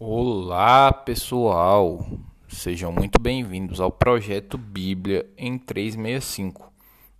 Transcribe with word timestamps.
Olá, 0.00 0.92
pessoal! 0.92 2.06
Sejam 2.46 2.92
muito 2.92 3.20
bem-vindos 3.20 3.80
ao 3.80 3.90
projeto 3.90 4.56
Bíblia 4.56 5.28
em 5.36 5.58
365, 5.58 6.72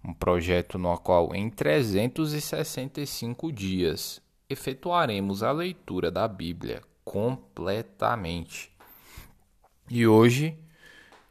um 0.04 0.14
projeto 0.14 0.78
no 0.78 0.96
qual, 0.96 1.34
em 1.34 1.50
365 1.50 3.50
dias, 3.50 4.22
efetuaremos 4.48 5.42
a 5.42 5.50
leitura 5.50 6.08
da 6.08 6.28
Bíblia 6.28 6.80
completamente. 7.04 8.70
E 9.90 10.06
hoje, 10.06 10.56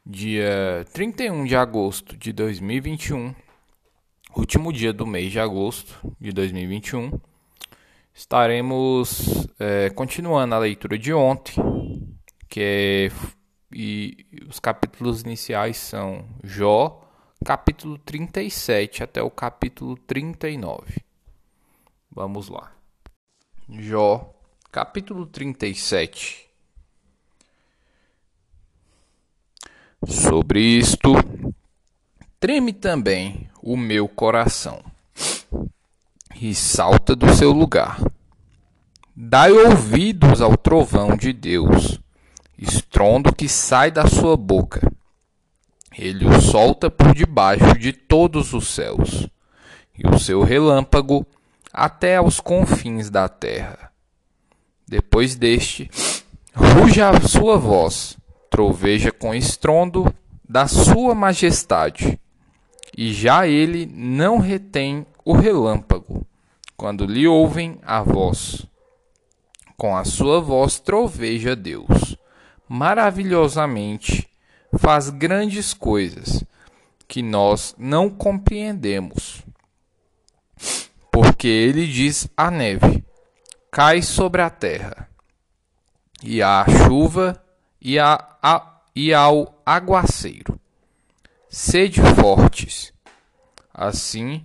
dia 0.06 0.86
31 0.92 1.46
de 1.46 1.56
agosto 1.56 2.18
de 2.18 2.34
2021, 2.34 3.34
último 4.36 4.74
dia 4.74 4.92
do 4.92 5.08
mês 5.08 5.32
de 5.32 5.40
agosto 5.40 6.14
de 6.20 6.34
2021, 6.34 7.18
estaremos 8.18 9.48
é, 9.60 9.92
continuando 9.92 10.56
a 10.56 10.60
leitura 10.60 10.98
de 10.98 11.14
ontem, 11.14 11.54
que 12.50 12.60
é, 12.60 13.12
e 13.72 14.26
os 14.50 14.60
capítulos 14.60 15.22
iniciais 15.22 15.78
são 15.78 16.28
Jó, 16.44 17.08
capítulo 17.46 18.00
37 18.00 19.04
até 19.04 19.22
o 19.22 19.30
capítulo 19.30 19.96
39. 19.96 21.04
Vamos 22.10 22.50
lá. 22.50 22.72
Jó, 23.70 24.34
capítulo 24.72 25.28
37. 25.28 26.50
Sobre 30.08 30.60
isto, 30.60 31.14
treme 32.40 32.74
também 32.74 33.48
o 33.62 33.78
meu 33.78 34.08
coração 34.08 34.84
e 36.42 36.54
salta 36.54 37.16
do 37.16 37.34
seu 37.34 37.52
lugar. 37.52 38.00
Dai 39.20 39.52
ouvidos 39.52 40.42
ao 40.42 40.56
trovão 40.56 41.18
de 41.18 41.34
Deus, 41.34 42.00
estrondo 42.56 43.34
que 43.34 43.50
sai 43.50 43.90
da 43.90 44.06
sua 44.06 44.38
boca. 44.38 44.94
Ele 45.98 46.24
o 46.24 46.40
solta 46.40 46.92
por 46.92 47.16
debaixo 47.16 47.80
de 47.80 47.92
todos 47.94 48.54
os 48.54 48.68
céus, 48.68 49.28
e 49.98 50.08
o 50.08 50.20
seu 50.20 50.44
relâmpago 50.44 51.26
até 51.74 52.18
aos 52.18 52.40
confins 52.40 53.10
da 53.10 53.28
terra. 53.28 53.92
Depois 54.88 55.36
deste, 55.36 55.90
ruja 56.54 57.10
a 57.10 57.20
sua 57.22 57.58
voz, 57.58 58.16
troveja 58.52 59.12
com 59.12 59.34
estrondo 59.34 60.14
da 60.48 60.68
sua 60.68 61.16
majestade, 61.16 62.20
e 62.96 63.12
já 63.12 63.48
ele 63.48 63.88
não 63.92 64.38
retém 64.38 65.08
o 65.26 65.34
relâmpago, 65.34 66.24
quando 66.78 67.08
lhe 67.08 67.28
ouvem 67.28 67.80
a 67.82 68.04
voz. 68.04 68.68
Com 69.78 69.96
a 69.96 70.04
sua 70.04 70.42
voz 70.42 70.80
troveja 70.80 71.56
Deus. 71.56 72.18
Maravilhosamente 72.68 74.28
faz 74.80 75.12
grandes 75.12 75.74
coisas 75.74 76.44
que 77.08 77.22
nós 77.22 77.76
não 77.78 78.10
compreendemos. 78.10 79.44
Porque 81.12 81.48
ele 81.48 81.86
diz 81.86 82.28
à 82.36 82.50
neve: 82.50 83.06
cai 83.72 84.02
sobre 84.02 84.42
a 84.42 84.50
terra, 84.50 85.08
e 86.24 86.42
à 86.42 86.66
chuva 86.68 87.40
e, 87.80 88.00
a, 88.00 88.38
a, 88.42 88.82
e 88.96 89.14
ao 89.14 89.62
aguaceiro. 89.64 90.60
Sede 91.50 92.02
fortes. 92.20 92.92
Assim, 93.72 94.44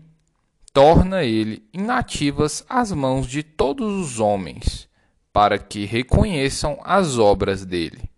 torna 0.75 1.25
ele 1.25 1.67
inativas 1.73 2.65
as 2.69 2.93
mãos 2.93 3.27
de 3.27 3.43
todos 3.43 3.91
os 3.95 4.21
homens, 4.21 4.89
para 5.33 5.59
que 5.59 5.85
reconheçam 5.85 6.79
as 6.85 7.19
obras 7.19 7.65
dele. 7.65 8.11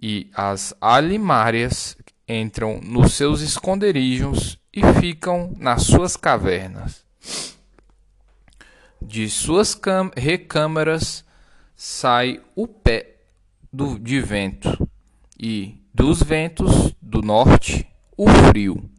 E 0.00 0.30
as 0.34 0.74
alimárias 0.80 1.96
entram 2.28 2.80
nos 2.82 3.14
seus 3.14 3.40
esconderijos 3.40 4.58
e 4.72 4.82
ficam 5.00 5.54
nas 5.58 5.84
suas 5.84 6.16
cavernas. 6.16 7.04
De 9.00 9.28
suas 9.28 9.78
recâmaras 10.16 11.24
sai 11.74 12.40
o 12.54 12.66
pé 12.66 13.16
do, 13.72 13.98
de 13.98 14.20
vento, 14.20 14.88
e 15.38 15.80
dos 15.92 16.22
ventos 16.22 16.94
do 17.00 17.20
norte 17.20 17.88
o 18.16 18.28
frio 18.28 18.92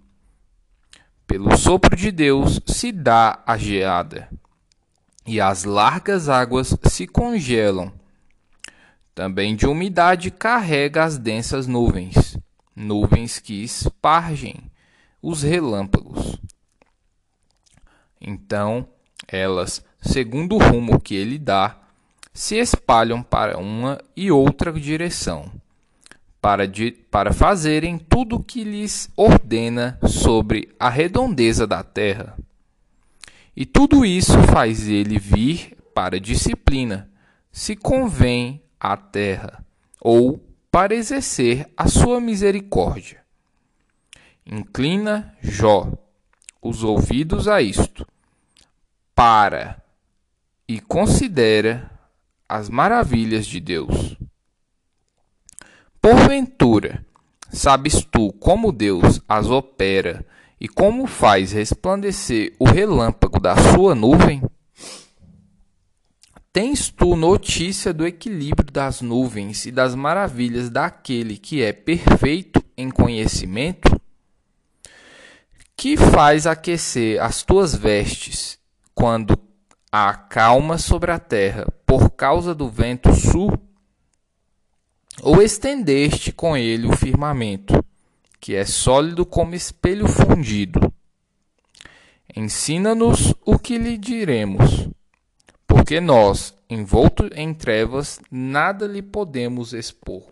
pelo 1.33 1.57
sopro 1.57 1.95
de 1.95 2.11
Deus 2.11 2.59
se 2.67 2.91
dá 2.91 3.41
a 3.43 3.57
geada, 3.57 4.29
e 5.25 5.39
as 5.39 5.63
largas 5.63 6.29
águas 6.29 6.75
se 6.83 7.07
congelam. 7.07 7.91
Também 9.15 9.55
de 9.55 9.67
umidade 9.67 10.31
carrega 10.31 11.03
as 11.03 11.17
densas 11.17 11.67
nuvens, 11.67 12.37
nuvens 12.75 13.39
que 13.39 13.63
espargem 13.63 14.55
os 15.21 15.43
relâmpagos. 15.43 16.39
Então, 18.19 18.87
elas, 19.27 19.83
segundo 20.01 20.55
o 20.55 20.59
rumo 20.59 20.99
que 20.99 21.15
ele 21.15 21.37
dá, 21.37 21.77
se 22.33 22.55
espalham 22.55 23.21
para 23.21 23.57
uma 23.59 23.99
e 24.15 24.31
outra 24.31 24.71
direção 24.73 25.51
para, 26.43 26.69
para 27.09 27.31
fazerem 27.31 27.97
tudo 27.97 28.35
o 28.35 28.43
que 28.43 28.65
lhes 28.65 29.09
ordena 29.15 29.97
sobre 30.05 30.67
a 30.77 30.89
redondeza 30.89 31.65
da 31.65 31.81
terra. 31.81 32.37
E 33.55 33.65
tudo 33.65 34.05
isso 34.05 34.41
faz 34.51 34.87
ele 34.87 35.19
vir 35.19 35.77
para 35.93 36.19
disciplina, 36.19 37.09
se 37.51 37.75
convém 37.75 38.63
à 38.79 38.97
terra, 38.97 39.63
ou 40.01 40.43
para 40.71 40.95
exercer 40.95 41.71
a 41.77 41.87
sua 41.87 42.19
misericórdia. 42.19 43.23
Inclina 44.45 45.37
Jó 45.41 45.91
os 46.61 46.83
ouvidos 46.83 47.47
a 47.47 47.61
isto, 47.61 48.07
para 49.13 49.81
e 50.67 50.79
considera 50.79 51.91
as 52.49 52.69
maravilhas 52.69 53.45
de 53.45 53.59
Deus. 53.59 54.17
Porventura, 56.01 57.05
sabes 57.51 58.03
tu 58.03 58.33
como 58.33 58.71
Deus 58.71 59.21
as 59.27 59.47
opera 59.47 60.25
e 60.63 60.67
como 60.69 61.05
faz 61.05 61.51
resplandecer 61.51 62.55
o 62.57 62.63
relâmpago 62.63 63.37
da 63.37 63.53
sua 63.57 63.93
nuvem? 63.93 64.41
Tens 66.53 66.87
tu 66.87 67.17
notícia 67.17 67.93
do 67.93 68.07
equilíbrio 68.07 68.71
das 68.71 69.01
nuvens 69.01 69.65
e 69.65 69.71
das 69.71 69.93
maravilhas 69.93 70.69
daquele 70.69 71.35
que 71.35 71.61
é 71.61 71.73
perfeito 71.73 72.63
em 72.77 72.89
conhecimento? 72.89 73.99
Que 75.75 75.97
faz 75.97 76.47
aquecer 76.47 77.21
as 77.21 77.43
tuas 77.43 77.75
vestes 77.75 78.57
quando 78.95 79.37
há 79.91 80.13
calma 80.13 80.77
sobre 80.77 81.11
a 81.11 81.19
terra 81.19 81.67
por 81.85 82.11
causa 82.11 82.55
do 82.55 82.69
vento 82.69 83.13
sul? 83.13 83.51
ou 85.21 85.41
estendeste 85.41 86.31
com 86.31 86.57
ele 86.57 86.87
o 86.87 86.95
firmamento, 86.95 87.83
que 88.43 88.55
é 88.55 88.65
sólido 88.65 89.25
como 89.25 89.55
espelho 89.55 90.05
fundido. 90.05 90.93
Ensina-nos 92.35 93.33
o 93.45 93.57
que 93.57 93.77
lhe 93.77 93.97
diremos, 93.97 94.89
porque 95.65 96.01
nós, 96.01 96.53
envoltos 96.69 97.29
em 97.35 97.53
trevas, 97.53 98.19
nada 98.29 98.85
lhe 98.85 99.01
podemos 99.01 99.71
expor. 99.71 100.23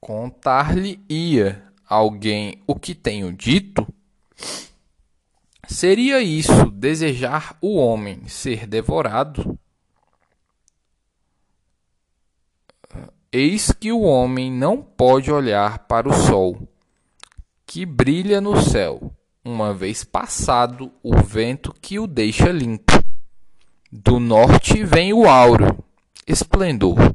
Contar-lhe-ia 0.00 1.62
alguém 1.86 2.62
o 2.66 2.74
que 2.74 2.94
tenho 2.94 3.30
dito? 3.30 3.86
Seria 5.68 6.22
isso 6.22 6.70
desejar 6.70 7.58
o 7.60 7.76
homem 7.76 8.26
ser 8.26 8.66
devorado? 8.66 9.58
Eis 13.30 13.70
que 13.70 13.92
o 13.92 14.00
homem 14.00 14.50
não 14.50 14.80
pode 14.80 15.30
olhar 15.30 15.80
para 15.80 16.08
o 16.08 16.14
sol, 16.14 16.66
que 17.66 17.84
brilha 17.84 18.40
no 18.40 18.62
céu, 18.62 19.12
uma 19.44 19.74
vez 19.74 20.04
passado 20.04 20.92
o 21.02 21.16
vento 21.16 21.74
que 21.82 21.98
o 21.98 22.06
deixa 22.06 22.50
limpo. 22.50 22.92
Do 23.90 24.20
norte 24.20 24.84
vem 24.84 25.12
o 25.12 25.26
áureo 25.26 25.76
esplendor, 26.26 27.14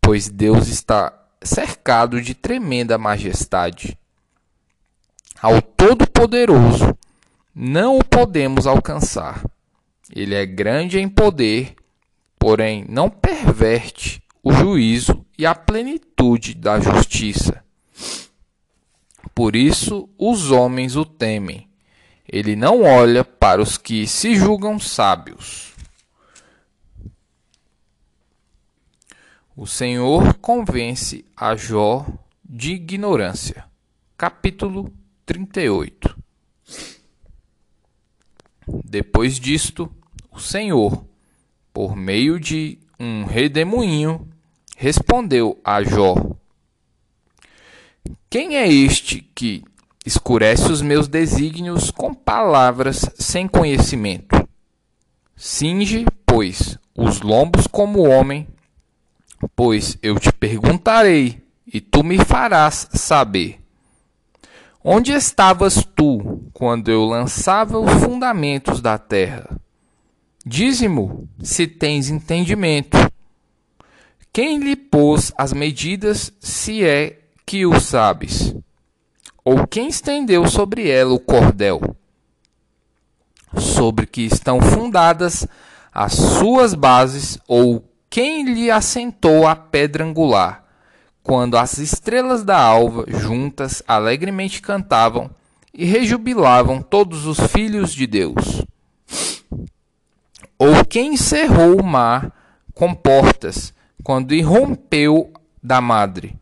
pois 0.00 0.28
Deus 0.28 0.68
está 0.68 1.12
cercado 1.42 2.20
de 2.20 2.34
tremenda 2.34 2.98
majestade. 2.98 3.98
Ao 5.40 5.62
Todo-Poderoso 5.62 6.96
não 7.54 7.98
o 7.98 8.04
podemos 8.04 8.66
alcançar. 8.66 9.42
Ele 10.14 10.34
é 10.34 10.44
grande 10.44 10.98
em 10.98 11.08
poder, 11.08 11.74
porém 12.38 12.84
não 12.88 13.08
perverte 13.08 14.22
o 14.42 14.52
juízo 14.52 15.24
e 15.38 15.46
a 15.46 15.54
plenitude 15.54 16.54
da 16.54 16.78
justiça. 16.80 17.64
Por 19.40 19.56
isso 19.56 20.06
os 20.18 20.50
homens 20.50 20.96
o 20.96 21.04
temem. 21.06 21.66
Ele 22.28 22.54
não 22.54 22.82
olha 22.82 23.24
para 23.24 23.62
os 23.62 23.78
que 23.78 24.06
se 24.06 24.34
julgam 24.34 24.78
sábios. 24.78 25.72
O 29.56 29.66
Senhor 29.66 30.34
convence 30.34 31.24
a 31.34 31.56
Jó 31.56 32.04
de 32.44 32.72
ignorância. 32.72 33.64
Capítulo 34.14 34.92
38 35.24 36.14
Depois 38.84 39.40
disto, 39.40 39.90
o 40.30 40.38
Senhor, 40.38 41.02
por 41.72 41.96
meio 41.96 42.38
de 42.38 42.78
um 42.98 43.24
redemoinho, 43.24 44.28
respondeu 44.76 45.58
a 45.64 45.82
Jó: 45.82 46.39
Quem 48.28 48.56
é 48.56 48.68
este 48.68 49.20
que 49.34 49.64
escurece 50.04 50.70
os 50.70 50.82
meus 50.82 51.08
desígnios 51.08 51.90
com 51.90 52.14
palavras 52.14 53.04
sem 53.18 53.46
conhecimento? 53.46 54.48
Cinge, 55.36 56.06
pois, 56.26 56.78
os 56.96 57.20
lombos 57.20 57.66
como 57.66 58.08
homem 58.08 58.46
Pois 59.56 59.96
eu 60.02 60.18
te 60.18 60.32
perguntarei, 60.32 61.42
e 61.66 61.80
tu 61.80 62.04
me 62.04 62.18
farás 62.18 62.88
saber. 62.92 63.58
Onde 64.84 65.12
estavas 65.12 65.84
tu 65.84 66.42
quando 66.52 66.90
eu 66.90 67.04
lançava 67.04 67.78
os 67.78 67.90
fundamentos 68.04 68.80
da 68.82 68.98
terra? 68.98 69.48
Dize-mo, 70.44 71.28
se 71.42 71.66
tens 71.66 72.10
entendimento. 72.10 72.98
Quem 74.32 74.58
lhe 74.58 74.76
pôs 74.76 75.32
as 75.36 75.52
medidas, 75.52 76.32
se 76.40 76.84
é 76.84 77.18
que 77.50 77.66
o 77.66 77.80
sabes? 77.80 78.54
Ou 79.44 79.66
quem 79.66 79.88
estendeu 79.88 80.46
sobre 80.46 80.88
ela 80.88 81.12
o 81.12 81.18
cordel? 81.18 81.96
Sobre 83.58 84.06
que 84.06 84.22
estão 84.22 84.60
fundadas 84.60 85.48
as 85.92 86.12
suas 86.12 86.74
bases, 86.74 87.40
ou 87.48 87.84
quem 88.08 88.44
lhe 88.44 88.70
assentou 88.70 89.48
a 89.48 89.56
pedra 89.56 90.04
angular, 90.04 90.64
quando 91.24 91.56
as 91.56 91.78
estrelas 91.78 92.44
da 92.44 92.56
alva 92.56 93.04
juntas 93.08 93.82
alegremente 93.88 94.62
cantavam 94.62 95.28
e 95.74 95.84
rejubilavam 95.84 96.80
todos 96.80 97.26
os 97.26 97.40
filhos 97.50 97.92
de 97.92 98.06
Deus? 98.06 98.64
Ou 100.56 100.84
quem 100.88 101.16
cerrou 101.16 101.80
o 101.80 101.84
mar 101.84 102.32
com 102.72 102.94
portas, 102.94 103.74
quando 104.04 104.34
irrompeu 104.34 105.32
da 105.60 105.80
madre? 105.80 106.39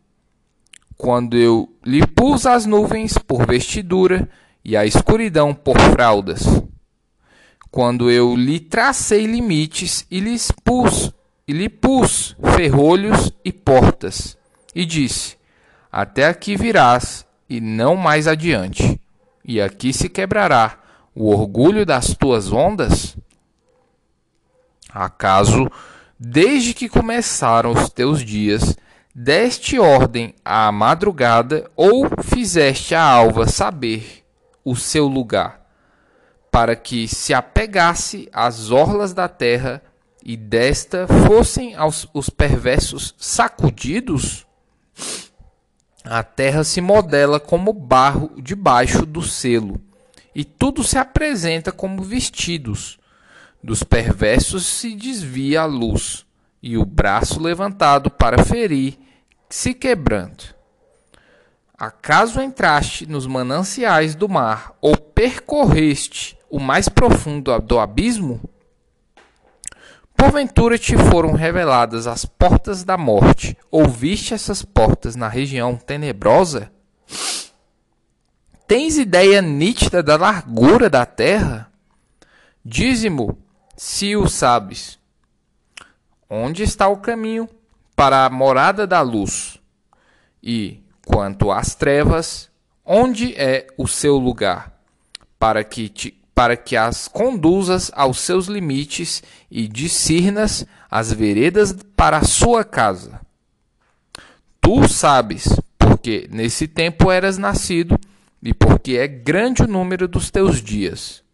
Quando 0.99 1.37
eu 1.37 1.73
lhe 1.87 2.05
pus 2.05 2.45
as 2.45 2.67
nuvens 2.67 3.17
por 3.17 3.47
vestidura 3.47 4.29
e 4.65 4.77
a 4.77 4.85
escuridão 4.85 5.55
por 5.55 5.79
fraldas? 5.79 6.43
Quando 7.71 8.11
eu 8.11 8.35
lhe 8.35 8.59
tracei 8.59 9.25
limites 9.25 10.05
e 10.11 10.19
lhes 10.19 10.50
pus 10.50 11.15
e 11.47 11.53
lhe 11.53 11.69
pus 11.69 12.37
ferrolhos 12.56 13.33
e 13.45 13.53
portas, 13.53 14.37
e 14.75 14.85
disse: 14.85 15.37
Até 15.91 16.27
aqui 16.27 16.56
virás, 16.56 17.25
e 17.49 17.61
não 17.61 17.95
mais 17.95 18.27
adiante, 18.27 19.00
e 19.45 19.61
aqui 19.61 19.93
se 19.93 20.09
quebrará 20.09 20.79
o 21.15 21.31
orgulho 21.31 21.87
das 21.87 22.12
tuas 22.12 22.53
ondas? 22.53 23.17
Acaso, 24.91 25.71
desde 26.19 26.75
que 26.75 26.89
começaram 26.89 27.73
os 27.73 27.89
teus 27.89 28.25
dias, 28.25 28.77
deste 29.20 29.81
ordem 29.81 30.32
à 30.44 30.70
madrugada, 30.70 31.69
ou 31.75 32.06
fizeste 32.23 32.94
a 32.94 33.03
alva 33.03 33.49
saber 33.49 34.25
o 34.65 34.76
seu 34.76 35.09
lugar, 35.09 35.61
para 36.53 36.76
que 36.76 37.09
se 37.09 37.35
apegasse 37.35 38.29
às 38.32 38.70
orlas 38.70 39.12
da 39.12 39.26
terra 39.26 39.82
e 40.25 40.37
desta 40.37 41.09
fossem 41.26 41.75
aos, 41.75 42.06
os 42.15 42.31
perversos 42.31 43.12
sacudidos, 43.19 44.47
a 46.05 46.23
terra 46.23 46.62
se 46.62 46.81
modela 46.81 47.41
como 47.41 47.73
barro 47.73 48.31
debaixo 48.41 49.05
do 49.05 49.21
selo, 49.21 49.81
e 50.32 50.44
tudo 50.44 50.85
se 50.85 50.97
apresenta 50.97 51.73
como 51.73 52.05
vestidos. 52.05 53.00
Dos 53.61 53.82
perversos 53.82 54.64
se 54.64 54.94
desvia 54.94 55.62
a 55.62 55.67
luz, 55.67 56.25
e 56.62 56.79
o 56.79 56.85
braço 56.85 57.43
levantado 57.43 58.09
para 58.09 58.44
ferir 58.44 59.08
se 59.49 59.73
quebranta. 59.75 60.56
Acaso 61.77 62.41
entraste 62.41 63.06
nos 63.06 63.27
mananciais 63.27 64.15
do 64.15 64.29
mar, 64.29 64.77
ou 64.81 64.97
percorreste 64.97 66.37
o 66.50 66.59
mais 66.59 66.89
profundo 66.89 67.56
do 67.61 67.79
abismo? 67.79 68.41
Porventura 70.17 70.77
te 70.77 70.97
foram 70.97 71.33
reveladas 71.33 72.09
as 72.09 72.25
portas 72.25 72.83
da 72.83 72.99
morte, 72.99 73.56
ouviste 73.71 74.35
essas 74.35 74.62
portas 74.62 75.15
na 75.15 75.29
região 75.29 75.77
tenebrosa? 75.77 76.73
Tens 78.67 78.99
ideia 78.99 79.41
nítida 79.41 80.03
da 80.03 80.17
largura 80.17 80.91
da 80.91 81.06
terra? 81.06 81.71
Dize-mo, 82.65 83.39
se 83.77 84.17
o 84.17 84.29
sabes. 84.29 84.99
Onde 86.29 86.65
está 86.65 86.89
o 86.89 86.97
caminho 86.97 87.49
para 87.99 88.27
a 88.27 88.31
morada 88.31 88.87
da 88.87 89.00
luz? 89.00 89.59
E, 90.41 90.81
quanto 91.05 91.50
às 91.50 91.75
trevas, 91.75 92.49
onde 92.85 93.35
é 93.35 93.67
o 93.77 93.89
seu 93.89 94.17
lugar? 94.17 94.73
Para 95.37 95.65
que 95.65 95.89
te 95.89 96.15
para 96.33 96.56
que 96.56 96.77
as 96.77 97.09
conduzas 97.09 97.91
aos 97.97 98.21
seus 98.21 98.47
limites 98.47 99.25
e 99.50 99.67
discernas 99.67 100.65
as 100.89 101.12
veredas 101.12 101.75
para 101.97 102.19
a 102.19 102.25
sua 102.25 102.62
casa. 102.62 103.21
Tu 104.61 104.89
sabes, 104.89 105.49
porque 105.77 106.29
nesse 106.31 106.69
tempo 106.69 107.11
eras 107.11 107.39
nascido, 107.39 107.99
e 108.41 108.55
porque 108.55 108.93
é 108.93 109.09
grande 109.09 109.65
o 109.65 109.67
número 109.67 110.06
dos 110.06 110.31
teus 110.31 110.62
dias. 110.62 111.25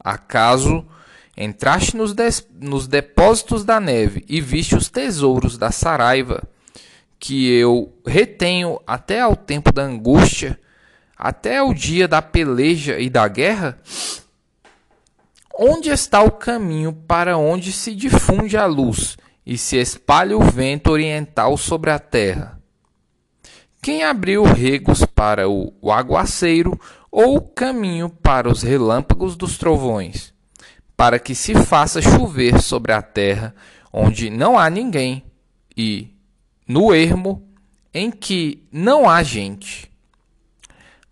Acaso 0.00 0.86
entraste 1.36 1.96
nos, 1.96 2.14
nos 2.58 2.88
depósitos 2.88 3.64
da 3.64 3.78
neve 3.78 4.24
e 4.28 4.40
viste 4.40 4.74
os 4.74 4.88
tesouros 4.88 5.58
da 5.58 5.70
saraiva, 5.70 6.42
que 7.18 7.52
eu 7.52 7.92
retenho 8.06 8.80
até 8.86 9.20
ao 9.20 9.36
tempo 9.36 9.72
da 9.72 9.82
angústia, 9.82 10.58
até 11.16 11.62
o 11.62 11.74
dia 11.74 12.08
da 12.08 12.22
peleja 12.22 12.98
e 12.98 13.10
da 13.10 13.26
guerra? 13.28 13.78
Onde 15.58 15.88
está 15.90 16.22
o 16.22 16.30
caminho 16.30 16.92
para 16.92 17.38
onde 17.38 17.72
se 17.72 17.94
difunde 17.94 18.56
a 18.56 18.66
luz 18.66 19.16
e 19.44 19.56
se 19.56 19.76
espalha 19.76 20.36
o 20.36 20.42
vento 20.42 20.90
oriental 20.90 21.56
sobre 21.56 21.90
a 21.90 21.98
terra? 21.98 22.60
Quem 23.80 24.02
abriu 24.02 24.42
regos 24.42 25.04
para 25.04 25.48
o, 25.48 25.72
o 25.80 25.92
aguaceiro 25.92 26.78
ou 27.10 27.36
o 27.36 27.40
caminho 27.40 28.10
para 28.10 28.50
os 28.50 28.62
relâmpagos 28.62 29.36
dos 29.36 29.56
trovões? 29.56 30.35
Para 30.96 31.18
que 31.18 31.34
se 31.34 31.54
faça 31.54 32.00
chover 32.00 32.60
sobre 32.60 32.92
a 32.92 33.02
terra 33.02 33.54
onde 33.92 34.30
não 34.30 34.58
há 34.58 34.70
ninguém 34.70 35.24
e 35.76 36.14
no 36.66 36.94
ermo 36.94 37.46
em 37.92 38.10
que 38.10 38.66
não 38.72 39.08
há 39.08 39.22
gente 39.22 39.90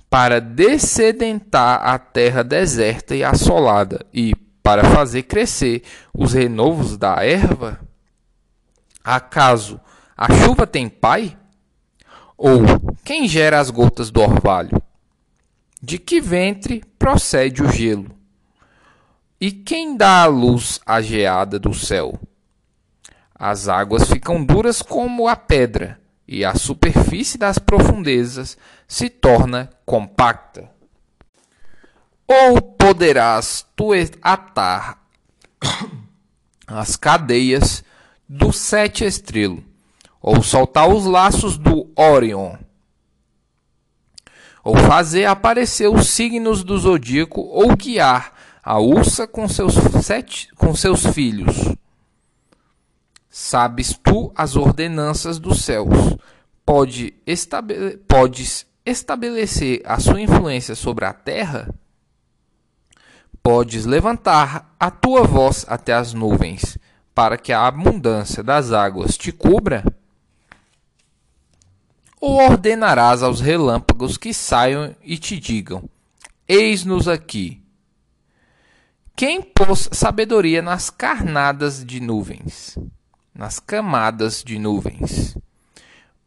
para 0.09 0.41
descedentar 0.41 1.83
a 1.83 1.99
terra 1.99 2.45
deserta 2.45 3.17
e 3.17 3.25
assolada 3.25 4.07
e 4.12 4.35
para 4.62 4.85
fazer 4.85 5.25
crescer 5.25 5.83
os 6.12 6.33
renovos 6.33 6.97
da 6.97 7.25
erva? 7.25 7.81
Acaso 9.03 9.81
a 10.17 10.33
chuva 10.33 10.67
tem 10.67 10.88
pai? 10.88 11.37
Ou 12.37 12.61
quem 13.05 13.26
gera 13.26 13.59
as 13.59 13.71
gotas 13.71 14.11
do 14.11 14.21
orvalho? 14.21 14.81
De 15.83 15.99
que 15.99 16.21
ventre 16.21 16.83
procede 16.99 17.62
o 17.62 17.71
gelo? 17.71 18.11
E 19.41 19.50
quem 19.50 19.97
dá 19.97 20.23
a 20.23 20.26
luz 20.26 20.81
à 20.87 21.00
geada 21.00 21.59
do 21.59 21.75
céu? 21.75 22.19
As 23.35 23.69
águas 23.69 24.09
ficam 24.09 24.45
duras 24.45 24.81
como 24.81 25.26
a 25.29 25.35
pedra 25.35 26.00
e 26.26 26.45
a 26.45 26.55
superfície 26.55 27.37
das 27.37 27.59
profundezas 27.59 28.57
se 28.87 29.11
torna 29.11 29.71
compacta. 29.85 30.71
Ou 32.26 32.61
poderás 32.61 33.67
tu 33.76 33.91
atar 34.23 35.03
as 36.67 36.97
cadeias 36.97 37.85
do 38.29 38.53
sete 38.53 39.05
estrelo, 39.05 39.62
ou 40.23 40.43
soltar 40.43 40.88
os 40.88 41.05
laços 41.05 41.59
do 41.59 41.91
Orion, 41.95 42.57
ou 44.62 44.76
fazer 44.76 45.26
aparecer 45.26 45.88
os 45.88 46.09
signos 46.09 46.64
do 46.64 46.79
zodíaco, 46.79 47.43
ou 47.43 47.76
guiar 47.76 48.33
a 48.64 48.78
ursa 48.78 49.26
com 49.26 49.47
seus, 49.49 49.75
sete, 50.02 50.49
com 50.56 50.75
seus 50.75 51.06
filhos 51.06 51.75
Sabes 53.37 53.99
tu 54.00 54.33
as 54.37 54.54
ordenanças 54.54 55.40
dos 55.40 55.62
céus. 55.62 56.16
Pode 56.64 57.14
estabele 57.26 57.97
podes 57.97 58.64
estabelecer 58.87 59.83
a 59.85 59.99
sua 59.99 60.21
influência 60.21 60.76
sobre 60.76 61.04
a 61.04 61.12
terra? 61.12 61.68
Podes 63.42 63.87
levantar 63.87 64.73
a 64.78 64.88
tua 64.88 65.25
voz 65.25 65.66
até 65.68 65.92
as 65.92 66.14
nuvens, 66.14 66.78
para 67.12 67.37
que 67.37 67.52
a 67.52 67.66
abundância 67.66 68.40
das 68.40 68.71
águas 68.71 69.16
te 69.16 69.33
cubra? 69.33 69.83
Ou 72.21 72.40
ordenarás 72.40 73.21
aos 73.21 73.40
relâmpagos 73.40 74.16
que 74.16 74.33
saiam 74.33 74.94
e 75.02 75.18
te 75.18 75.40
digam: 75.40 75.83
Eis-nos 76.47 77.09
aqui? 77.09 77.63
Quem 79.16 79.40
pôs 79.40 79.88
sabedoria 79.92 80.61
nas 80.61 80.90
carnadas 80.90 81.85
de 81.85 82.00
nuvens, 82.00 82.76
nas 83.33 83.61
camadas 83.61 84.42
de 84.42 84.59
nuvens? 84.59 85.38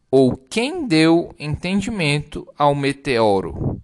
Ou 0.10 0.38
quem 0.38 0.88
deu 0.88 1.36
entendimento 1.38 2.48
ao 2.58 2.74
meteoro? 2.74 3.82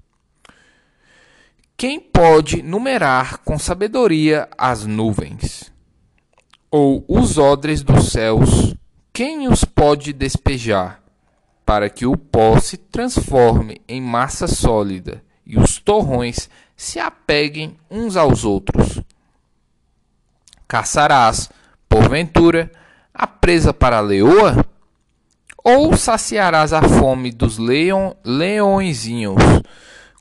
Quem 1.76 2.00
pode 2.00 2.64
numerar 2.64 3.40
com 3.40 3.60
sabedoria 3.60 4.48
as 4.58 4.86
nuvens? 4.86 5.70
Ou 6.72 7.04
os 7.06 7.38
odres 7.38 7.84
dos 7.84 8.10
céus, 8.10 8.74
quem 9.12 9.50
os 9.50 9.66
pode 9.66 10.14
despejar, 10.14 11.04
para 11.66 11.90
que 11.90 12.06
o 12.06 12.16
pó 12.16 12.58
se 12.58 12.78
transforme 12.78 13.82
em 13.86 14.00
massa 14.00 14.48
sólida 14.48 15.22
e 15.46 15.58
os 15.58 15.80
torrões 15.80 16.50
se 16.76 17.00
apeguem 17.00 17.78
uns 17.90 18.16
aos 18.16 18.44
outros? 18.46 19.02
Caçarás, 20.68 21.50
porventura, 21.88 22.72
a 23.14 23.28
presa 23.28 23.74
para 23.74 23.98
a 23.98 24.02
leoa? 24.02 24.66
Ou 25.64 25.96
saciarás 25.96 26.74
a 26.74 26.82
fome 26.82 27.32
dos 27.32 27.58
leon, 27.58 28.12
leõezinhos? 28.24 29.42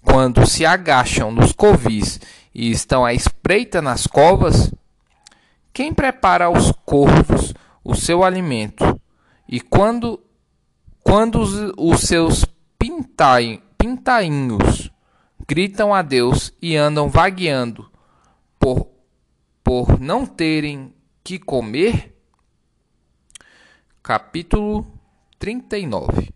quando 0.02 0.45
se 0.45 0.67
agacham 0.67 1.31
nos 1.31 1.52
covis 1.52 2.21
e 2.55 2.71
estão 2.71 3.05
à 3.05 3.14
espreita 3.14 3.81
nas 3.81 4.07
covas? 4.07 4.73
Quem 5.73 5.95
prepara 5.95 6.47
aos 6.47 6.73
corvos 6.85 7.55
o 7.83 7.95
seu 7.95 8.23
alimento? 8.25 9.00
E 9.49 9.61
quando, 9.61 10.21
quando 11.02 11.41
os, 11.41 11.73
os 11.79 12.00
seus 12.00 12.45
pintai, 12.79 13.62
pintainhos 13.79 14.91
gritam 15.46 15.94
a 15.94 16.02
Deus 16.02 16.52
e 16.61 16.76
andam 16.76 17.08
vagueando 17.08 17.90
por, 18.58 18.88
por 19.62 20.00
não 20.00 20.26
terem 20.26 20.94
que 21.22 21.38
comer? 21.38 22.16
Capítulo 24.02 24.87
39 25.38 26.30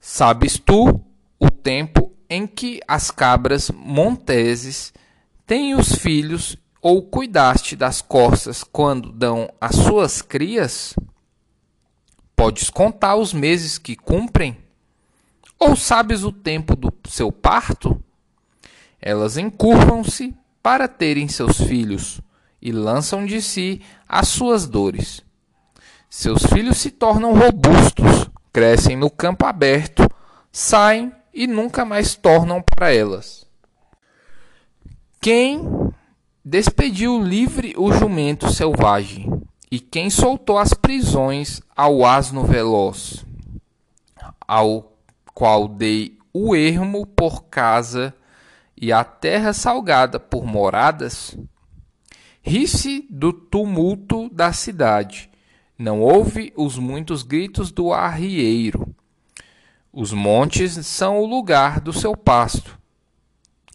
Sabes 0.00 0.58
tu 0.58 1.00
o 1.38 1.50
tempo 1.50 2.12
em 2.30 2.46
que 2.46 2.80
as 2.86 3.10
cabras 3.10 3.70
monteses 3.70 4.92
têm 5.46 5.74
os 5.74 5.94
filhos 5.94 6.56
ou 6.80 7.02
cuidaste 7.02 7.74
das 7.74 8.00
corças 8.00 8.62
quando 8.62 9.12
dão 9.12 9.52
as 9.60 9.76
suas 9.76 10.22
crias? 10.22 10.94
Podes 12.36 12.70
contar 12.70 13.16
os 13.16 13.32
meses 13.32 13.78
que 13.78 13.96
cumprem? 13.96 14.56
Ou 15.58 15.74
sabes 15.74 16.22
o 16.22 16.30
tempo 16.30 16.76
do 16.76 16.87
seu 17.18 17.32
parto? 17.32 18.00
Elas 19.00 19.36
encurvam-se 19.36 20.34
para 20.62 20.86
terem 20.86 21.26
seus 21.26 21.60
filhos 21.60 22.20
e 22.62 22.70
lançam 22.70 23.26
de 23.26 23.42
si 23.42 23.82
as 24.08 24.28
suas 24.28 24.68
dores. 24.68 25.20
Seus 26.08 26.44
filhos 26.44 26.78
se 26.78 26.92
tornam 26.92 27.34
robustos, 27.34 28.30
crescem 28.52 28.96
no 28.96 29.10
campo 29.10 29.46
aberto, 29.46 30.08
saem 30.52 31.12
e 31.34 31.46
nunca 31.48 31.84
mais 31.84 32.14
tornam 32.14 32.62
para 32.62 32.94
elas. 32.94 33.46
Quem 35.20 35.68
despediu 36.44 37.20
livre 37.20 37.74
o 37.76 37.92
jumento 37.92 38.48
selvagem, 38.52 39.42
e 39.70 39.80
quem 39.80 40.08
soltou 40.08 40.56
as 40.56 40.72
prisões 40.72 41.60
ao 41.76 42.04
asno 42.04 42.44
veloz, 42.44 43.26
ao 44.46 44.92
qual 45.34 45.68
dei 45.68 46.17
o 46.32 46.54
ermo 46.54 47.06
por 47.06 47.44
casa 47.44 48.14
e 48.76 48.92
a 48.92 49.02
terra 49.04 49.52
salgada 49.52 50.20
por 50.20 50.44
moradas? 50.44 51.36
Ri-se 52.42 53.06
do 53.10 53.32
tumulto 53.32 54.28
da 54.30 54.52
cidade, 54.52 55.30
não 55.78 56.00
ouve 56.00 56.52
os 56.56 56.78
muitos 56.78 57.22
gritos 57.22 57.70
do 57.70 57.92
arrieiro. 57.92 58.94
Os 59.92 60.12
montes 60.12 60.72
são 60.86 61.18
o 61.18 61.26
lugar 61.26 61.80
do 61.80 61.92
seu 61.92 62.16
pasto, 62.16 62.78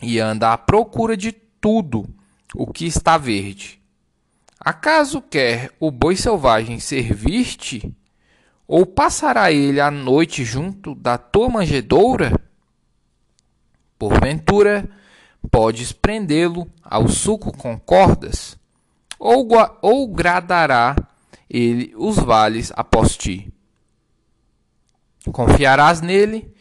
e 0.02 0.20
anda 0.20 0.54
à 0.54 0.58
procura 0.58 1.16
de 1.16 1.32
tudo 1.32 2.08
o 2.56 2.68
que 2.68 2.86
está 2.86 3.18
verde. 3.18 3.82
Acaso 4.60 5.22
quer 5.22 5.72
o 5.80 5.92
boi 5.92 6.16
selvagem 6.16 6.80
servir-te? 6.80 7.94
Ou 8.76 8.88
passará 8.88 9.52
ele 9.52 9.80
a 9.80 9.92
noite 9.92 10.44
junto 10.44 10.96
da 10.96 11.16
tua 11.16 11.48
manjedoura? 11.48 12.34
Porventura, 14.00 14.90
podes 15.52 15.92
prendê-lo 15.92 16.68
ao 16.82 17.08
suco 17.08 17.56
com 17.56 17.78
cordas? 17.78 18.58
Ou, 19.20 19.48
ou 19.80 20.08
gradará 20.08 20.96
ele 21.48 21.94
os 21.96 22.18
vales 22.18 22.74
após 22.76 23.16
ti? 23.16 23.54
Confiarás 25.32 26.02
nele, 26.02 26.52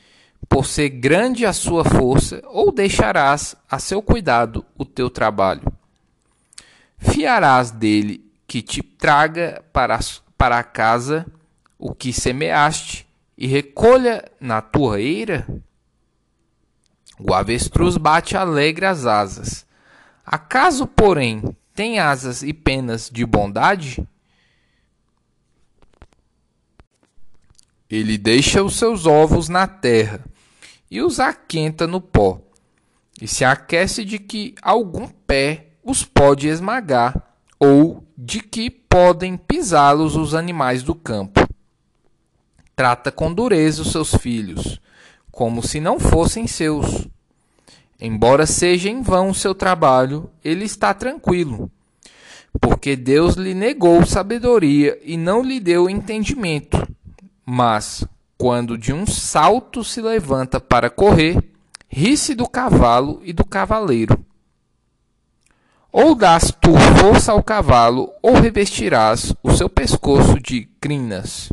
por 0.46 0.66
ser 0.66 0.90
grande 0.90 1.46
a 1.46 1.52
sua 1.54 1.82
força, 1.82 2.42
ou 2.44 2.70
deixarás 2.70 3.56
a 3.70 3.78
seu 3.78 4.02
cuidado 4.02 4.66
o 4.76 4.84
teu 4.84 5.08
trabalho? 5.08 5.62
Fiarás 6.98 7.70
dele 7.70 8.22
que 8.46 8.60
te 8.60 8.82
traga 8.82 9.64
para, 9.72 9.98
para 10.36 10.62
casa 10.62 11.24
o 11.82 11.92
que 11.92 12.12
semeaste 12.12 13.04
e 13.36 13.48
recolha 13.48 14.30
na 14.40 14.62
tua 14.62 15.00
eira? 15.00 15.44
O 17.18 17.34
avestruz 17.34 17.96
bate 17.96 18.36
alegre 18.36 18.86
as 18.86 19.04
asas. 19.04 19.66
Acaso, 20.24 20.86
porém, 20.86 21.42
tem 21.74 21.98
asas 21.98 22.44
e 22.44 22.52
penas 22.52 23.10
de 23.12 23.26
bondade? 23.26 24.06
Ele 27.90 28.16
deixa 28.16 28.62
os 28.62 28.76
seus 28.76 29.04
ovos 29.04 29.48
na 29.48 29.66
terra 29.66 30.24
e 30.88 31.02
os 31.02 31.18
aquenta 31.18 31.84
no 31.84 32.00
pó, 32.00 32.40
e 33.20 33.26
se 33.26 33.44
aquece 33.44 34.04
de 34.04 34.20
que 34.20 34.54
algum 34.62 35.08
pé 35.08 35.72
os 35.82 36.04
pode 36.04 36.46
esmagar, 36.46 37.34
ou 37.58 38.06
de 38.16 38.40
que 38.40 38.70
podem 38.70 39.36
pisá-los 39.36 40.14
os 40.14 40.32
animais 40.32 40.84
do 40.84 40.94
campo. 40.94 41.41
Trata 42.82 43.12
com 43.12 43.32
dureza 43.32 43.82
os 43.82 43.92
seus 43.92 44.12
filhos, 44.16 44.80
como 45.30 45.62
se 45.62 45.78
não 45.78 46.00
fossem 46.00 46.48
seus. 46.48 47.06
Embora 48.00 48.44
seja 48.44 48.90
em 48.90 49.02
vão 49.02 49.30
o 49.30 49.34
seu 49.34 49.54
trabalho, 49.54 50.28
ele 50.44 50.64
está 50.64 50.92
tranquilo, 50.92 51.70
porque 52.60 52.96
Deus 52.96 53.36
lhe 53.36 53.54
negou 53.54 54.04
sabedoria 54.04 54.98
e 55.04 55.16
não 55.16 55.42
lhe 55.42 55.60
deu 55.60 55.88
entendimento 55.88 56.76
mas, 57.44 58.04
quando 58.38 58.78
de 58.78 58.92
um 58.92 59.06
salto 59.06 59.84
se 59.84 60.00
levanta 60.00 60.60
para 60.60 60.90
correr, 60.90 61.38
ri-se 61.88 62.34
do 62.34 62.48
cavalo 62.48 63.20
e 63.22 63.32
do 63.32 63.44
cavaleiro. 63.44 64.24
Ou 65.92 66.14
dás 66.14 66.50
tu 66.60 66.72
força 66.98 67.30
ao 67.32 67.42
cavalo, 67.42 68.10
ou 68.22 68.32
revestirás 68.32 69.34
o 69.42 69.52
seu 69.52 69.68
pescoço 69.68 70.40
de 70.40 70.64
crinas. 70.80 71.52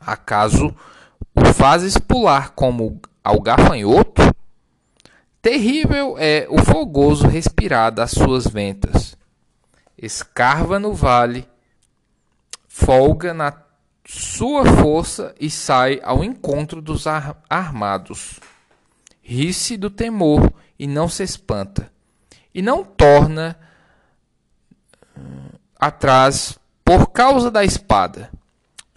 Acaso 0.00 0.74
o 1.34 1.44
fazes 1.52 1.98
pular 1.98 2.50
como 2.50 3.00
ao 3.22 3.40
gafanhoto? 3.40 4.22
Terrível 5.42 6.16
é 6.18 6.46
o 6.50 6.58
fogoso 6.64 7.26
respirar 7.26 7.92
das 7.92 8.10
suas 8.10 8.46
ventas. 8.46 9.16
Escarva 9.96 10.78
no 10.78 10.94
vale, 10.94 11.46
folga 12.66 13.34
na 13.34 13.52
sua 14.06 14.64
força 14.64 15.34
e 15.38 15.50
sai 15.50 16.00
ao 16.02 16.24
encontro 16.24 16.80
dos 16.80 17.06
ar 17.06 17.40
armados. 17.48 18.40
Ri-se 19.22 19.76
do 19.76 19.90
temor 19.90 20.52
e 20.78 20.86
não 20.86 21.08
se 21.08 21.22
espanta, 21.22 21.92
e 22.54 22.60
não 22.60 22.82
torna 22.82 23.56
uh, 25.16 25.58
atrás 25.78 26.58
por 26.84 27.08
causa 27.08 27.50
da 27.50 27.64
espada. 27.64 28.30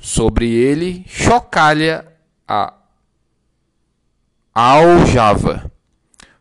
Sobre 0.03 0.51
ele 0.51 1.05
chocalha 1.07 2.05
a 2.45 2.73
aljava, 4.53 5.71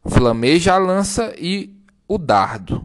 flameja 0.05 0.75
a 0.75 0.79
lança 0.79 1.33
e 1.39 1.73
o 2.09 2.19
dardo. 2.19 2.85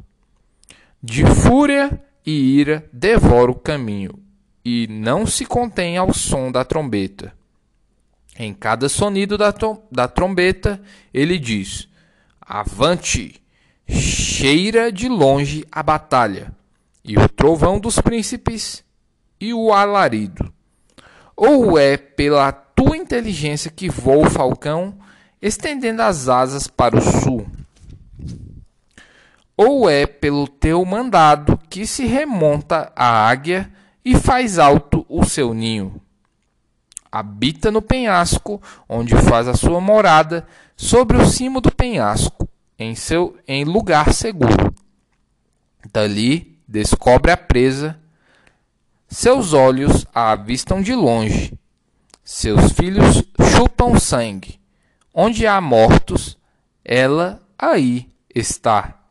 De 1.02 1.26
fúria 1.26 2.00
e 2.24 2.32
ira 2.60 2.88
devora 2.94 3.50
o 3.50 3.56
caminho 3.56 4.20
e 4.64 4.86
não 4.88 5.26
se 5.26 5.48
contém 5.48 5.98
ao 5.98 6.14
som 6.14 6.52
da 6.52 6.64
trombeta. 6.64 7.34
Em 8.38 8.54
cada 8.54 8.88
sonido 8.88 9.36
da, 9.36 9.52
da 9.92 10.08
trombeta, 10.08 10.80
ele 11.12 11.40
diz: 11.40 11.90
Avante! 12.40 13.42
Cheira 13.90 14.92
de 14.92 15.10
longe 15.10 15.66
a 15.72 15.82
batalha, 15.82 16.54
e 17.04 17.18
o 17.18 17.28
trovão 17.28 17.80
dos 17.80 18.00
príncipes, 18.00 18.84
e 19.42 19.56
o 19.56 19.74
alarido? 19.74 20.54
Ou 21.38 21.78
é 21.78 21.96
pela 21.98 22.52
tua 22.52 22.98
inteligência 22.98 23.70
que 23.70 23.88
voa 23.88 24.26
o 24.26 24.30
falcão, 24.30 24.96
estendendo 25.40 26.02
as 26.02 26.28
asas 26.28 26.68
para 26.68 26.98
o 26.98 27.02
sul? 27.02 27.46
Ou 29.56 29.88
é 29.88 30.08
pelo 30.08 30.48
teu 30.48 30.84
mandado 30.84 31.60
que 31.70 31.86
se 31.86 32.08
remonta 32.08 32.92
a 32.96 33.28
águia 33.30 33.72
e 34.04 34.16
faz 34.16 34.58
alto 34.58 35.06
o 35.08 35.24
seu 35.24 35.54
ninho? 35.54 36.02
Habita 37.12 37.70
no 37.70 37.84
penhasco, 37.84 38.60
onde 38.90 39.16
faz 39.16 39.48
a 39.48 39.54
sua 39.54 39.80
morada, 39.80 40.48
sobre 40.76 41.18
o 41.18 41.26
cimo 41.26 41.62
do 41.62 41.72
penhasco, 41.72 42.50
em 42.80 42.96
seu 42.96 43.38
em 43.48 43.64
lugar 43.64 44.12
seguro. 44.12 44.74
Dali 45.94 46.58
descobre 46.68 47.32
a 47.32 47.38
presa, 47.38 48.00
seus 49.08 49.54
olhos 49.54 50.06
a 50.14 50.32
avistam 50.32 50.82
de 50.82 50.94
longe. 50.94 51.58
Seus 52.24 52.74
filhos 52.74 53.24
chupam 53.56 53.98
sangue. 54.00 54.60
Onde 55.14 55.48
há 55.48 55.60
mortos, 55.62 56.38
ela 56.84 57.42
aí 57.58 58.12
está. 58.36 59.02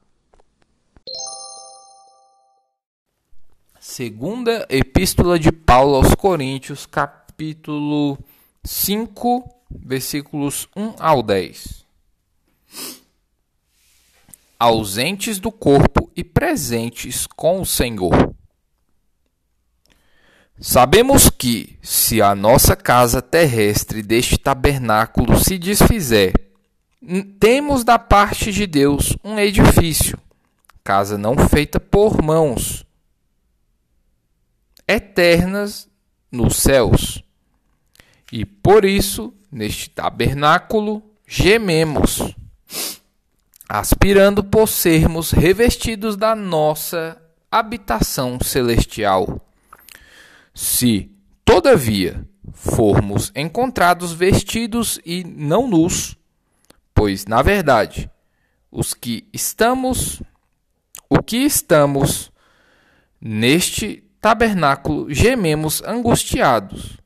Segunda 3.81 4.67
Epístola 4.69 5.39
de 5.39 5.51
Paulo 5.51 5.97
aos 5.97 6.15
Coríntios, 6.15 6.85
capítulo 6.85 8.19
5, 8.63 9.49
versículos 9.71 10.69
1 10.77 10.95
ao 10.99 11.23
10. 11.23 11.87
Ausentes 14.59 15.39
do 15.39 15.51
corpo 15.51 16.11
e 16.15 16.23
presentes 16.23 17.27
com 17.27 17.63
o 17.63 17.67
Senhor. 17.67 18.36
Sabemos 20.59 21.29
que, 21.29 21.79
se 21.83 22.23
a 22.23 22.35
nossa 22.35 22.75
casa 22.75 23.21
terrestre 23.21 24.03
deste 24.03 24.39
tabernáculo 24.39 25.39
se 25.39 25.59
desfizer, 25.59 26.33
temos 27.39 27.85
da 27.85 27.99
parte 27.99 28.51
de 28.51 28.67
Deus 28.67 29.15
um 29.23 29.39
edifício, 29.39 30.19
casa 30.83 31.19
não 31.19 31.37
feita 31.37 31.79
por 31.79 32.23
mãos, 32.23 32.87
eternas 34.89 35.89
nos 36.33 36.57
céus. 36.57 37.23
E 38.33 38.47
por 38.47 38.87
isso, 38.87 39.35
neste 39.53 39.91
tabernáculo, 39.91 41.03
gememos, 41.27 42.35
aspirando 43.69 44.43
por 44.43 44.67
sermos 44.69 45.33
revestidos 45.33 46.17
da 46.17 46.35
nossa 46.35 47.21
habitação 47.51 48.39
celestial 48.43 49.43
se, 50.57 51.11
todavia, 51.45 52.27
formos 52.51 53.31
encontrados 53.37 54.15
vestidos 54.15 54.99
e 55.05 55.23
não 55.23 55.69
nus, 55.69 56.17
pois, 56.95 57.27
na 57.27 57.43
verdade, 57.43 58.11
os 58.73 58.95
que 58.95 59.29
estamos, 59.35 60.23
o 61.11 61.23
que 61.23 61.37
estamos 61.37 62.33
neste 63.21 64.03
tabernáculo 64.19 65.13
gememos 65.13 65.83
angustiados, 65.83 66.97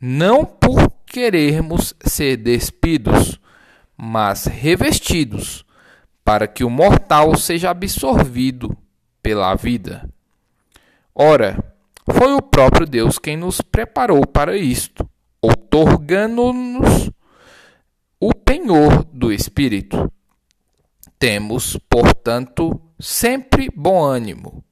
não 0.00 0.44
por 0.44 0.90
querermos 1.06 1.94
ser 2.04 2.38
despidos, 2.38 3.38
mas 3.96 4.46
revestidos, 4.46 5.64
para 6.24 6.48
que 6.48 6.64
o 6.64 6.70
mortal 6.70 7.36
seja 7.36 7.70
absorvido 7.70 8.76
pela 9.22 9.54
vida. 9.54 10.10
Ora, 11.14 11.72
foi 12.12 12.34
o 12.34 12.42
próprio 12.42 12.86
Deus 12.86 13.18
quem 13.18 13.36
nos 13.36 13.60
preparou 13.60 14.26
para 14.26 14.56
isto, 14.56 15.08
outorgando-nos 15.40 17.10
o 18.20 18.34
penhor 18.34 19.04
do 19.04 19.32
Espírito. 19.32 20.12
Temos, 21.18 21.78
portanto, 21.88 22.78
sempre 23.00 23.70
bom 23.74 24.04
ânimo, 24.04 24.62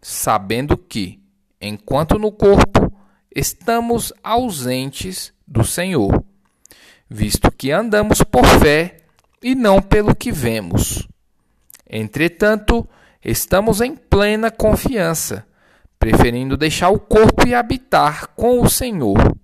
sabendo 0.00 0.76
que, 0.76 1.22
enquanto 1.60 2.18
no 2.18 2.32
corpo, 2.32 2.90
estamos 3.34 4.12
ausentes 4.22 5.32
do 5.46 5.64
Senhor, 5.64 6.24
visto 7.08 7.50
que 7.50 7.70
andamos 7.70 8.22
por 8.22 8.46
fé 8.46 9.04
e 9.42 9.54
não 9.54 9.82
pelo 9.82 10.14
que 10.14 10.32
vemos. 10.32 11.06
Entretanto, 11.88 12.88
estamos 13.22 13.82
em 13.82 13.94
plena 13.94 14.50
confiança 14.50 15.46
preferindo 16.02 16.56
deixar 16.56 16.88
o 16.88 16.98
corpo 16.98 17.46
e 17.46 17.54
habitar 17.54 18.26
com 18.34 18.60
o 18.60 18.68
Senhor. 18.68 19.36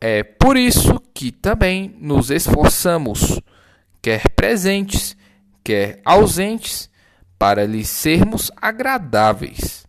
É 0.00 0.24
por 0.24 0.56
isso 0.56 1.00
que 1.14 1.30
também 1.30 1.94
nos 2.00 2.32
esforçamos, 2.32 3.40
quer 4.02 4.28
presentes, 4.30 5.16
quer 5.62 6.00
ausentes, 6.04 6.90
para 7.38 7.64
lhe 7.64 7.84
sermos 7.84 8.50
agradáveis. 8.60 9.86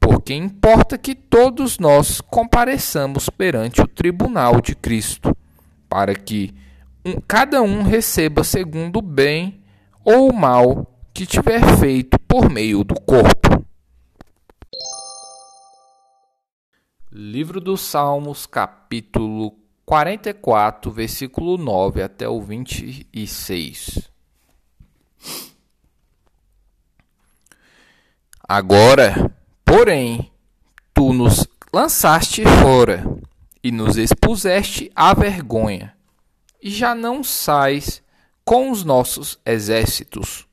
Porque 0.00 0.32
importa 0.32 0.96
que 0.96 1.14
todos 1.14 1.78
nós 1.78 2.22
compareçamos 2.22 3.28
perante 3.28 3.82
o 3.82 3.86
tribunal 3.86 4.62
de 4.62 4.74
Cristo, 4.74 5.36
para 5.90 6.14
que 6.14 6.54
um, 7.04 7.20
cada 7.28 7.60
um 7.60 7.82
receba 7.82 8.42
segundo 8.42 9.00
o 9.00 9.02
bem 9.02 9.60
ou 10.02 10.30
o 10.30 10.34
mal 10.34 10.98
que 11.12 11.26
tiver 11.26 11.60
feito 11.76 12.18
por 12.20 12.48
meio 12.48 12.82
do 12.82 12.98
corpo. 12.98 13.59
Livro 17.12 17.60
dos 17.60 17.80
Salmos, 17.80 18.46
capítulo 18.46 19.58
44, 19.84 20.92
versículo 20.92 21.58
9 21.58 22.04
até 22.04 22.28
o 22.28 22.40
26. 22.40 24.08
Agora, 28.48 29.28
porém, 29.64 30.30
tu 30.94 31.12
nos 31.12 31.48
lançaste 31.72 32.44
fora 32.62 33.04
e 33.60 33.72
nos 33.72 33.96
expuseste 33.96 34.88
à 34.94 35.12
vergonha, 35.12 35.96
e 36.62 36.70
já 36.70 36.94
não 36.94 37.24
sais 37.24 38.00
com 38.44 38.70
os 38.70 38.84
nossos 38.84 39.36
exércitos. 39.44 40.46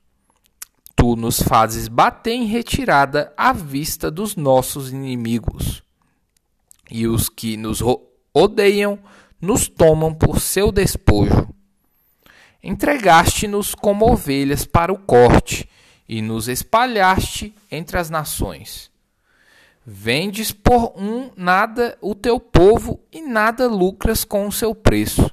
Tu 0.96 1.14
nos 1.14 1.40
fazes 1.40 1.86
bater 1.86 2.32
em 2.32 2.46
retirada 2.46 3.32
à 3.36 3.52
vista 3.52 4.10
dos 4.10 4.34
nossos 4.34 4.90
inimigos 4.90 5.86
e 6.90 7.06
os 7.06 7.28
que 7.28 7.56
nos 7.56 7.80
odeiam 8.32 8.98
nos 9.40 9.68
tomam 9.68 10.14
por 10.14 10.40
seu 10.40 10.72
despojo. 10.72 11.48
Entregaste-nos 12.62 13.74
como 13.74 14.10
ovelhas 14.10 14.64
para 14.64 14.92
o 14.92 14.98
corte 14.98 15.68
e 16.08 16.20
nos 16.20 16.48
espalhaste 16.48 17.54
entre 17.70 17.98
as 17.98 18.10
nações. 18.10 18.90
Vendes 19.86 20.52
por 20.52 20.92
um 20.96 21.30
nada 21.36 21.96
o 22.00 22.14
teu 22.14 22.38
povo 22.38 23.00
e 23.12 23.22
nada 23.22 23.66
lucras 23.68 24.24
com 24.24 24.46
o 24.46 24.52
seu 24.52 24.74
preço. 24.74 25.30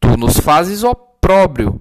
Tu 0.00 0.16
nos 0.16 0.38
fazes 0.38 0.82
opróbrio 0.82 1.80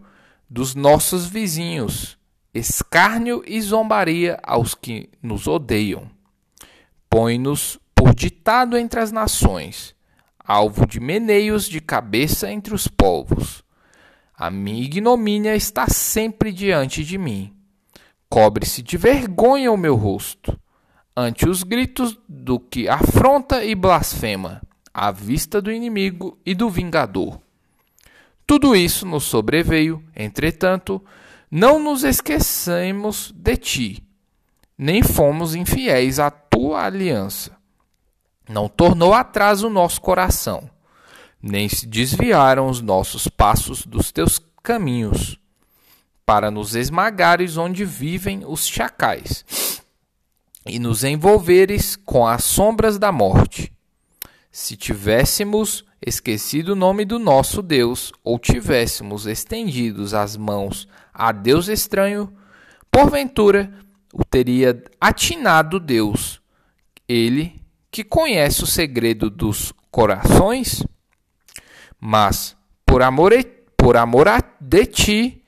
dos 0.50 0.76
nossos 0.76 1.26
vizinhos, 1.26 2.18
escárnio 2.54 3.44
e 3.46 3.60
zombaria 3.60 4.40
aos 4.44 4.76
que 4.76 5.10
nos 5.22 5.48
odeiam 5.48 6.14
põe-nos 7.14 7.78
por 7.94 8.16
ditado 8.16 8.76
entre 8.76 9.00
as 9.00 9.12
nações, 9.12 9.94
alvo 10.44 10.84
de 10.88 11.00
meneios 11.00 11.70
de 11.70 11.80
cabeça 11.80 12.52
entre 12.52 12.74
os 12.74 12.88
povos. 12.88 13.64
A 14.36 14.50
minha 14.50 14.84
ignomínia 14.84 15.56
está 15.56 15.88
sempre 15.88 16.52
diante 16.52 17.04
de 17.04 17.20
mim. 17.20 17.54
Cobre-se 18.28 18.82
de 18.82 18.98
vergonha 18.98 19.72
o 19.72 19.78
meu 19.78 19.96
rosto, 19.96 20.60
ante 21.16 21.48
os 21.48 21.62
gritos 21.62 22.18
do 22.28 22.60
que 22.60 22.90
afronta 22.90 23.64
e 23.64 23.76
blasfema, 23.76 24.60
à 24.92 25.12
vista 25.12 25.62
do 25.62 25.72
inimigo 25.72 26.40
e 26.44 26.56
do 26.56 26.68
vingador. 26.68 27.40
Tudo 28.44 28.76
isso 28.76 29.06
nos 29.06 29.26
sobreveio, 29.26 30.04
entretanto, 30.16 31.00
não 31.52 31.78
nos 31.78 32.04
esquecemos 32.04 33.32
de 33.36 33.56
ti, 33.56 34.04
nem 34.76 35.04
fomos 35.04 35.54
infiéis 35.54 36.18
à 36.18 36.32
tua 36.54 36.86
aliança. 36.86 37.58
Não 38.48 38.68
tornou 38.68 39.14
atrás 39.14 39.64
o 39.64 39.70
nosso 39.70 40.00
coração, 40.00 40.70
nem 41.42 41.68
se 41.68 41.88
desviaram 41.88 42.68
os 42.68 42.80
nossos 42.80 43.28
passos 43.28 43.86
dos 43.86 44.12
teus 44.12 44.40
caminhos, 44.62 45.40
para 46.26 46.52
nos 46.52 46.76
esmagares 46.76 47.58
onde 47.58 47.84
vivem 47.84 48.44
os 48.46 48.68
chacais, 48.68 49.82
e 50.66 50.78
nos 50.78 51.04
envolveres 51.04 51.96
com 51.96 52.28
as 52.28 52.44
sombras 52.44 53.00
da 53.00 53.12
morte. 53.12 53.74
Se 54.52 54.78
tivéssemos 54.78 55.84
esquecido 56.06 56.70
o 56.70 56.76
nome 56.76 57.04
do 57.04 57.18
nosso 57.18 57.62
Deus, 57.62 58.12
ou 58.24 58.38
tivéssemos 58.38 59.26
estendidos 59.26 60.14
as 60.14 60.38
mãos 60.38 60.88
a 61.14 61.32
Deus 61.32 61.68
estranho, 61.68 62.32
porventura 62.92 63.74
o 64.14 64.24
teria 64.24 64.84
atinado 65.02 65.80
Deus, 65.80 66.33
ele 67.08 67.62
que 67.92 68.04
conhece 68.04 68.64
o 68.64 68.68
segredo 68.68 69.30
dos 69.30 69.74
corações? 69.92 70.84
Mas, 72.00 72.56
por 72.86 73.02
amor, 73.02 73.32
por 73.78 73.98
amor 73.98 74.28
de 74.60 74.86
ti, 74.86 75.44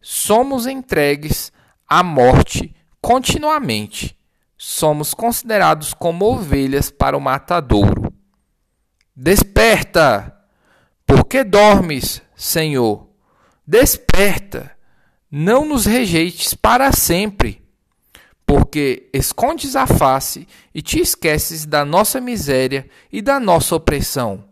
somos 0.00 0.66
entregues 0.66 1.52
à 1.88 2.02
morte 2.02 2.74
continuamente. 3.00 4.18
Somos 4.56 5.14
considerados 5.14 5.94
como 5.94 6.24
ovelhas 6.26 6.90
para 6.90 7.16
o 7.16 7.20
matadouro. 7.20 8.12
Desperta! 9.14 10.34
Por 11.06 11.24
que 11.24 11.42
dormes, 11.42 12.20
Senhor? 12.34 13.08
Desperta! 13.66 14.76
Não 15.30 15.64
nos 15.64 15.86
rejeites 15.86 16.54
para 16.54 16.92
sempre, 16.92 17.62
porque 18.48 19.10
escondes 19.12 19.76
a 19.76 19.86
face 19.86 20.48
e 20.74 20.80
te 20.80 20.98
esqueces 20.98 21.66
da 21.66 21.84
nossa 21.84 22.18
miséria 22.18 22.88
e 23.12 23.20
da 23.20 23.38
nossa 23.38 23.76
opressão. 23.76 24.42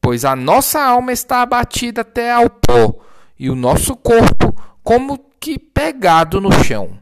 Pois 0.00 0.24
a 0.24 0.34
nossa 0.34 0.82
alma 0.82 1.12
está 1.12 1.42
abatida 1.42 2.00
até 2.00 2.32
ao 2.32 2.48
pó, 2.48 2.94
e 3.38 3.50
o 3.50 3.54
nosso 3.54 3.94
corpo 3.94 4.56
como 4.82 5.18
que 5.38 5.58
pegado 5.58 6.40
no 6.40 6.50
chão. 6.64 6.98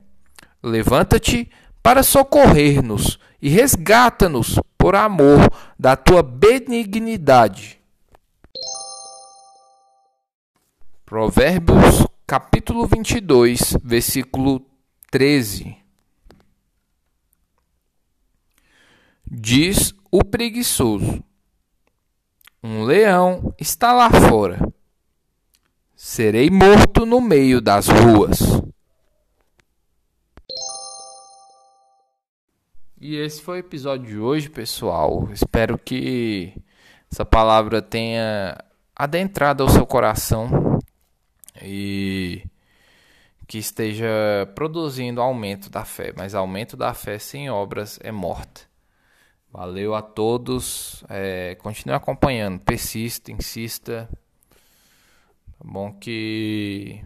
Levanta-te 0.60 1.48
para 1.80 2.02
socorrer-nos 2.02 3.16
e 3.40 3.48
resgata-nos 3.48 4.58
por 4.76 4.96
amor 4.96 5.48
da 5.78 5.94
tua 5.94 6.22
benignidade. 6.22 7.78
Provérbios 11.06 12.08
capítulo 12.26 12.88
22, 12.88 13.76
versículo 13.84 14.66
13. 15.12 15.81
Diz 19.34 19.94
o 20.10 20.22
preguiçoso: 20.22 21.24
Um 22.62 22.82
leão 22.82 23.54
está 23.58 23.90
lá 23.90 24.10
fora. 24.10 24.60
Serei 25.96 26.50
morto 26.50 27.06
no 27.06 27.18
meio 27.18 27.58
das 27.58 27.88
ruas. 27.88 28.40
E 33.00 33.16
esse 33.16 33.40
foi 33.40 33.56
o 33.56 33.60
episódio 33.60 34.06
de 34.06 34.18
hoje, 34.18 34.50
pessoal. 34.50 35.26
Espero 35.32 35.78
que 35.78 36.52
essa 37.10 37.24
palavra 37.24 37.80
tenha 37.80 38.62
adentrado 38.94 39.62
ao 39.62 39.70
seu 39.70 39.86
coração 39.86 40.78
e 41.62 42.44
que 43.46 43.56
esteja 43.56 44.06
produzindo 44.54 45.22
aumento 45.22 45.70
da 45.70 45.86
fé, 45.86 46.12
mas 46.14 46.34
aumento 46.34 46.76
da 46.76 46.92
fé 46.92 47.18
sem 47.18 47.48
obras 47.48 47.98
é 48.02 48.12
morta. 48.12 48.70
Valeu 49.52 49.94
a 49.94 50.00
todos, 50.00 51.04
é, 51.10 51.54
continue 51.56 51.94
acompanhando, 51.94 52.58
persista, 52.60 53.30
insista. 53.30 54.08
Tá 55.58 55.64
bom 55.64 55.92
que 55.92 57.04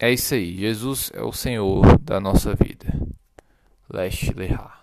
é 0.00 0.12
isso 0.12 0.34
aí. 0.34 0.56
Jesus 0.56 1.12
é 1.14 1.22
o 1.22 1.32
Senhor 1.32 1.98
da 2.00 2.18
nossa 2.18 2.54
vida. 2.56 2.92
Leste 3.88 4.32
Lehar. 4.32 4.77